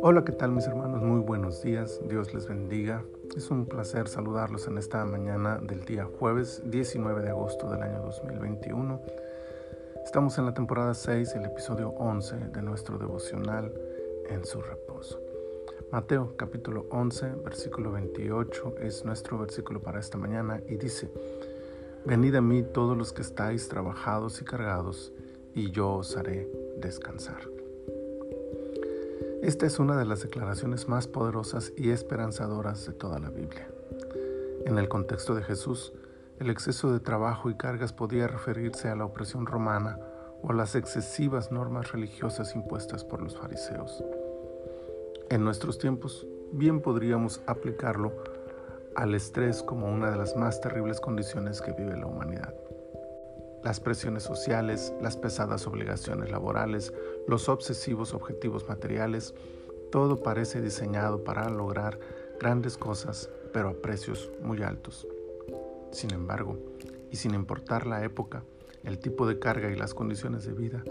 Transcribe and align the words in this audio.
Hola, 0.00 0.24
¿qué 0.24 0.32
tal 0.32 0.52
mis 0.52 0.66
hermanos? 0.66 1.02
Muy 1.02 1.20
buenos 1.20 1.62
días, 1.62 2.00
Dios 2.08 2.32
les 2.32 2.48
bendiga. 2.48 3.04
Es 3.36 3.50
un 3.50 3.66
placer 3.66 4.08
saludarlos 4.08 4.66
en 4.66 4.78
esta 4.78 5.04
mañana 5.04 5.58
del 5.58 5.84
día 5.84 6.06
jueves 6.18 6.62
19 6.64 7.22
de 7.22 7.28
agosto 7.28 7.70
del 7.70 7.82
año 7.82 8.00
2021. 8.00 9.02
Estamos 10.04 10.38
en 10.38 10.46
la 10.46 10.54
temporada 10.54 10.94
6, 10.94 11.34
el 11.34 11.44
episodio 11.44 11.90
11 11.90 12.36
de 12.36 12.62
nuestro 12.62 12.96
devocional 12.96 13.70
en 14.30 14.46
su 14.46 14.62
reposo. 14.62 15.20
Mateo 15.92 16.36
capítulo 16.36 16.86
11, 16.90 17.32
versículo 17.44 17.92
28 17.92 18.76
es 18.80 19.04
nuestro 19.04 19.38
versículo 19.38 19.80
para 19.80 20.00
esta 20.00 20.16
mañana 20.16 20.62
y 20.68 20.76
dice, 20.76 21.10
Venid 22.06 22.34
a 22.34 22.40
mí 22.40 22.62
todos 22.62 22.96
los 22.98 23.12
que 23.12 23.22
estáis 23.22 23.68
trabajados 23.68 24.40
y 24.40 24.44
cargados, 24.44 25.12
y 25.54 25.70
yo 25.70 25.92
os 25.92 26.16
haré 26.16 26.48
descansar. 26.78 27.48
Esta 29.42 29.66
es 29.66 29.78
una 29.78 29.96
de 29.96 30.04
las 30.04 30.22
declaraciones 30.22 30.88
más 30.88 31.06
poderosas 31.06 31.72
y 31.76 31.90
esperanzadoras 31.90 32.86
de 32.86 32.92
toda 32.92 33.18
la 33.18 33.30
Biblia. 33.30 33.68
En 34.64 34.78
el 34.78 34.88
contexto 34.88 35.34
de 35.34 35.42
Jesús, 35.42 35.92
el 36.40 36.50
exceso 36.50 36.92
de 36.92 37.00
trabajo 37.00 37.50
y 37.50 37.56
cargas 37.56 37.92
podía 37.92 38.26
referirse 38.26 38.88
a 38.88 38.96
la 38.96 39.04
opresión 39.04 39.46
romana 39.46 39.98
o 40.42 40.50
a 40.50 40.54
las 40.54 40.74
excesivas 40.74 41.52
normas 41.52 41.92
religiosas 41.92 42.56
impuestas 42.56 43.04
por 43.04 43.22
los 43.22 43.36
fariseos. 43.36 44.02
En 45.30 45.44
nuestros 45.44 45.78
tiempos, 45.78 46.26
bien 46.52 46.80
podríamos 46.80 47.42
aplicarlo 47.46 48.12
al 48.96 49.14
estrés 49.14 49.62
como 49.62 49.88
una 49.88 50.10
de 50.10 50.16
las 50.16 50.36
más 50.36 50.60
terribles 50.60 51.00
condiciones 51.00 51.60
que 51.60 51.72
vive 51.72 51.96
la 51.96 52.06
humanidad 52.06 52.54
las 53.64 53.80
presiones 53.80 54.22
sociales, 54.22 54.92
las 55.00 55.16
pesadas 55.16 55.66
obligaciones 55.66 56.30
laborales, 56.30 56.92
los 57.26 57.48
obsesivos 57.48 58.12
objetivos 58.12 58.68
materiales, 58.68 59.34
todo 59.90 60.22
parece 60.22 60.60
diseñado 60.60 61.24
para 61.24 61.48
lograr 61.48 61.98
grandes 62.38 62.76
cosas, 62.76 63.30
pero 63.52 63.70
a 63.70 63.74
precios 63.74 64.30
muy 64.42 64.62
altos. 64.62 65.06
Sin 65.92 66.12
embargo, 66.12 66.58
y 67.10 67.16
sin 67.16 67.34
importar 67.34 67.86
la 67.86 68.04
época, 68.04 68.42
el 68.82 68.98
tipo 68.98 69.26
de 69.26 69.38
carga 69.38 69.70
y 69.70 69.76
las 69.76 69.94
condiciones 69.94 70.44
de 70.44 70.52
vida, 70.52 70.84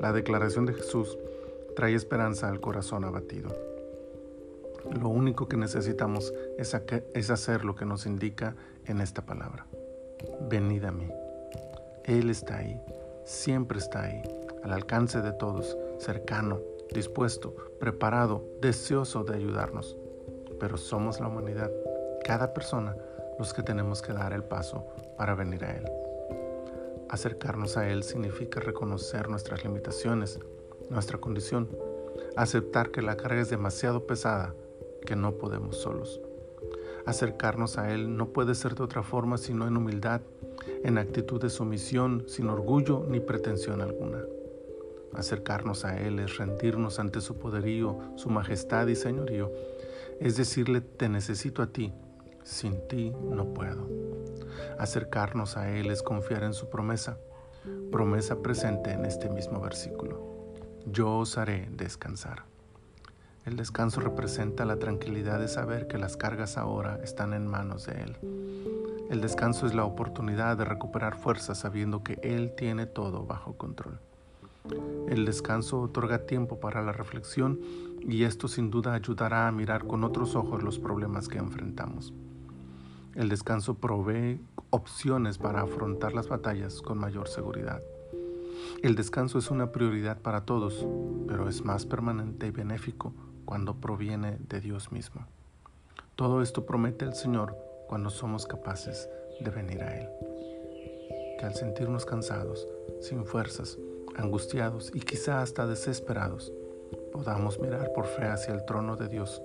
la 0.00 0.12
declaración 0.12 0.66
de 0.66 0.74
Jesús 0.74 1.18
trae 1.76 1.94
esperanza 1.94 2.48
al 2.48 2.60
corazón 2.60 3.04
abatido. 3.04 3.54
Lo 4.92 5.08
único 5.08 5.48
que 5.48 5.56
necesitamos 5.56 6.32
es, 6.58 7.30
hacer 7.30 7.64
lo 7.64 7.74
que 7.74 7.84
nos 7.84 8.06
indica 8.06 8.54
en 8.86 9.00
esta 9.00 9.26
palabra. 9.26 9.66
Venid 10.48 10.84
a 10.84 10.92
mí. 10.92 11.10
Él 12.04 12.28
está 12.28 12.58
ahí, 12.58 12.78
siempre 13.24 13.78
está 13.78 14.02
ahí, 14.02 14.22
al 14.62 14.74
alcance 14.74 15.22
de 15.22 15.32
todos, 15.32 15.78
cercano, 15.98 16.60
dispuesto, 16.92 17.54
preparado, 17.80 18.44
deseoso 18.60 19.24
de 19.24 19.34
ayudarnos. 19.34 19.96
Pero 20.60 20.76
somos 20.76 21.18
la 21.18 21.28
humanidad, 21.28 21.72
cada 22.22 22.52
persona, 22.52 22.94
los 23.38 23.54
que 23.54 23.62
tenemos 23.62 24.02
que 24.02 24.12
dar 24.12 24.34
el 24.34 24.44
paso 24.44 24.86
para 25.16 25.34
venir 25.34 25.64
a 25.64 25.76
Él. 25.78 25.90
Acercarnos 27.08 27.78
a 27.78 27.88
Él 27.88 28.02
significa 28.02 28.60
reconocer 28.60 29.30
nuestras 29.30 29.64
limitaciones, 29.64 30.38
nuestra 30.90 31.16
condición, 31.16 31.70
aceptar 32.36 32.90
que 32.90 33.00
la 33.00 33.16
carga 33.16 33.40
es 33.40 33.48
demasiado 33.48 34.06
pesada, 34.06 34.54
que 35.06 35.16
no 35.16 35.38
podemos 35.38 35.78
solos. 35.78 36.20
Acercarnos 37.06 37.76
a 37.76 37.92
Él 37.92 38.16
no 38.16 38.28
puede 38.28 38.54
ser 38.54 38.74
de 38.74 38.82
otra 38.82 39.02
forma 39.02 39.36
sino 39.36 39.66
en 39.66 39.76
humildad, 39.76 40.22
en 40.82 40.96
actitud 40.96 41.40
de 41.40 41.50
sumisión, 41.50 42.24
sin 42.26 42.48
orgullo 42.48 43.04
ni 43.08 43.20
pretensión 43.20 43.82
alguna. 43.82 44.22
Acercarnos 45.14 45.84
a 45.84 46.00
Él 46.00 46.18
es 46.18 46.38
rendirnos 46.38 46.98
ante 46.98 47.20
su 47.20 47.38
poderío, 47.38 47.98
su 48.16 48.30
majestad 48.30 48.86
y 48.86 48.96
señorío, 48.96 49.52
es 50.20 50.36
decirle, 50.36 50.80
te 50.80 51.08
necesito 51.08 51.62
a 51.62 51.66
ti, 51.66 51.92
sin 52.42 52.88
ti 52.88 53.12
no 53.30 53.52
puedo. 53.52 53.88
Acercarnos 54.78 55.56
a 55.56 55.70
Él 55.70 55.90
es 55.90 56.02
confiar 56.02 56.42
en 56.42 56.54
su 56.54 56.70
promesa, 56.70 57.18
promesa 57.92 58.40
presente 58.42 58.92
en 58.92 59.04
este 59.04 59.28
mismo 59.28 59.60
versículo. 59.60 60.54
Yo 60.86 61.18
os 61.18 61.38
haré 61.38 61.68
descansar. 61.70 62.53
El 63.46 63.56
descanso 63.56 64.00
representa 64.00 64.64
la 64.64 64.78
tranquilidad 64.78 65.38
de 65.38 65.48
saber 65.48 65.86
que 65.86 65.98
las 65.98 66.16
cargas 66.16 66.56
ahora 66.56 66.98
están 67.02 67.34
en 67.34 67.46
manos 67.46 67.84
de 67.84 67.92
Él. 67.92 68.16
El 69.10 69.20
descanso 69.20 69.66
es 69.66 69.74
la 69.74 69.84
oportunidad 69.84 70.56
de 70.56 70.64
recuperar 70.64 71.18
fuerza 71.18 71.54
sabiendo 71.54 72.02
que 72.02 72.18
Él 72.22 72.54
tiene 72.56 72.86
todo 72.86 73.26
bajo 73.26 73.58
control. 73.58 74.00
El 75.08 75.26
descanso 75.26 75.82
otorga 75.82 76.24
tiempo 76.24 76.58
para 76.58 76.80
la 76.80 76.92
reflexión 76.92 77.60
y 78.00 78.24
esto 78.24 78.48
sin 78.48 78.70
duda 78.70 78.94
ayudará 78.94 79.46
a 79.46 79.52
mirar 79.52 79.86
con 79.86 80.04
otros 80.04 80.36
ojos 80.36 80.62
los 80.62 80.78
problemas 80.78 81.28
que 81.28 81.36
enfrentamos. 81.36 82.14
El 83.14 83.28
descanso 83.28 83.74
provee 83.74 84.40
opciones 84.70 85.36
para 85.36 85.60
afrontar 85.60 86.14
las 86.14 86.28
batallas 86.28 86.80
con 86.80 86.96
mayor 86.96 87.28
seguridad. 87.28 87.82
El 88.82 88.94
descanso 88.94 89.38
es 89.38 89.50
una 89.50 89.70
prioridad 89.70 90.22
para 90.22 90.46
todos, 90.46 90.86
pero 91.28 91.50
es 91.50 91.62
más 91.62 91.84
permanente 91.84 92.46
y 92.46 92.50
benéfico 92.50 93.12
cuando 93.44 93.80
proviene 93.80 94.38
de 94.48 94.60
Dios 94.60 94.92
mismo. 94.92 95.26
Todo 96.16 96.42
esto 96.42 96.64
promete 96.64 97.04
el 97.04 97.14
Señor 97.14 97.56
cuando 97.88 98.10
somos 98.10 98.46
capaces 98.46 99.08
de 99.40 99.50
venir 99.50 99.82
a 99.82 100.00
Él. 100.00 100.08
Que 101.38 101.46
al 101.46 101.54
sentirnos 101.54 102.06
cansados, 102.06 102.68
sin 103.00 103.24
fuerzas, 103.24 103.78
angustiados 104.16 104.90
y 104.94 105.00
quizá 105.00 105.42
hasta 105.42 105.66
desesperados, 105.66 106.52
podamos 107.12 107.58
mirar 107.58 107.92
por 107.92 108.06
fe 108.06 108.24
hacia 108.24 108.54
el 108.54 108.64
trono 108.64 108.96
de 108.96 109.08
Dios. 109.08 109.42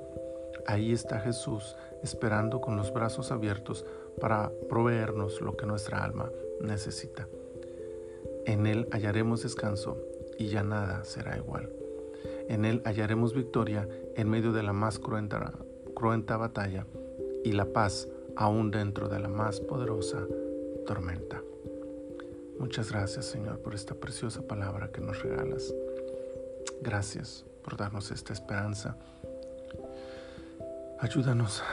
Ahí 0.67 0.91
está 0.91 1.19
Jesús 1.19 1.75
esperando 2.03 2.61
con 2.61 2.77
los 2.77 2.93
brazos 2.93 3.31
abiertos 3.31 3.85
para 4.19 4.51
proveernos 4.69 5.41
lo 5.41 5.57
que 5.57 5.65
nuestra 5.65 6.03
alma 6.03 6.29
necesita. 6.61 7.27
En 8.45 8.67
Él 8.67 8.87
hallaremos 8.91 9.43
descanso 9.43 9.97
y 10.37 10.47
ya 10.47 10.63
nada 10.63 11.03
será 11.03 11.37
igual. 11.37 11.69
En 12.47 12.65
Él 12.65 12.81
hallaremos 12.85 13.33
victoria 13.33 13.87
en 14.15 14.29
medio 14.29 14.51
de 14.51 14.63
la 14.63 14.73
más 14.73 14.99
cruenta, 14.99 15.53
cruenta 15.95 16.37
batalla 16.37 16.85
y 17.43 17.51
la 17.51 17.65
paz 17.65 18.07
aún 18.35 18.71
dentro 18.71 19.09
de 19.09 19.19
la 19.19 19.29
más 19.29 19.59
poderosa 19.59 20.25
tormenta. 20.85 21.41
Muchas 22.59 22.91
gracias 22.91 23.25
Señor 23.25 23.59
por 23.59 23.75
esta 23.75 23.95
preciosa 23.95 24.41
palabra 24.41 24.91
que 24.91 25.01
nos 25.01 25.21
regalas. 25.21 25.73
Gracias 26.81 27.45
por 27.63 27.77
darnos 27.77 28.11
esta 28.11 28.33
esperanza. 28.33 28.97
Ayúdanos 30.99 31.63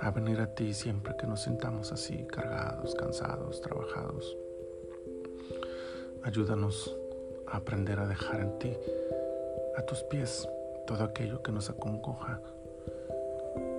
a 0.00 0.10
venir 0.10 0.40
a 0.40 0.54
ti 0.54 0.74
siempre 0.74 1.14
que 1.16 1.26
nos 1.26 1.42
sintamos 1.42 1.92
así, 1.92 2.26
cargados, 2.26 2.94
cansados, 2.94 3.60
trabajados. 3.60 4.36
Ayúdanos 6.22 6.96
a 7.46 7.58
aprender 7.58 8.00
a 8.00 8.06
dejar 8.06 8.40
en 8.40 8.58
ti 8.58 8.76
a 9.76 9.82
tus 9.82 10.02
pies 10.02 10.48
todo 10.86 11.04
aquello 11.04 11.42
que 11.42 11.52
nos 11.52 11.70
acongoja 11.70 12.40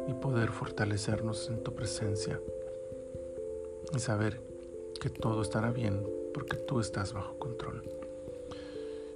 y 0.08 0.14
poder 0.14 0.50
fortalecernos 0.50 1.50
en 1.50 1.64
tu 1.64 1.74
presencia 1.74 2.40
y 3.94 4.00
saber 4.00 4.42
que 5.00 5.10
todo 5.10 5.42
estará 5.42 5.72
bien 5.72 6.06
porque 6.34 6.58
tú 6.58 6.80
estás 6.80 7.14
bajo 7.14 7.38
control. 7.38 7.84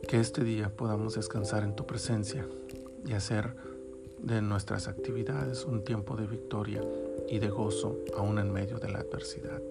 Que 0.07 0.19
este 0.19 0.44
día 0.44 0.69
podamos 0.69 1.16
descansar 1.16 1.63
en 1.63 1.75
tu 1.75 1.85
presencia 1.85 2.47
y 3.06 3.13
hacer 3.13 3.53
de 4.17 4.41
nuestras 4.41 4.88
actividades 4.88 5.66
un 5.66 5.84
tiempo 5.84 6.16
de 6.16 6.28
victoria 6.28 6.81
y 7.28 7.40
de 7.40 7.50
gozo 7.50 7.97
aún 8.17 8.40
en 8.40 8.51
medio 8.51 8.79
de 8.79 8.90
la 8.90 9.00
adversidad. 9.00 9.61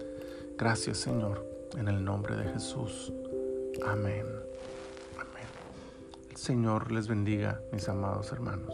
Gracias 0.57 0.97
Señor, 0.97 1.45
en 1.77 1.87
el 1.87 2.03
nombre 2.03 2.35
de 2.35 2.45
Jesús. 2.45 3.13
Amén. 3.85 4.25
Señor 6.39 6.93
les 6.93 7.09
bendiga, 7.09 7.59
mis 7.73 7.89
amados 7.89 8.31
hermanos. 8.31 8.73